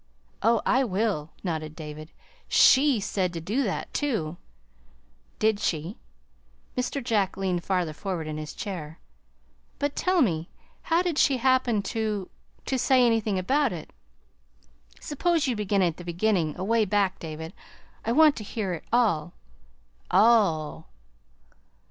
[0.41, 2.09] "Oh, I will," nodded David.
[2.49, 4.37] "SHE said to do that, too."
[5.37, 5.95] "Did she?"
[6.75, 7.03] Mr.
[7.03, 8.97] Jack leaned farther forward in his chair.
[9.77, 10.49] "But tell me,
[10.81, 12.31] how did she happen to
[12.65, 13.91] to say anything about it?
[14.99, 17.53] Suppose you begin at the beginning away back, David.
[18.03, 19.33] I want to hear it all
[20.09, 20.87] all!"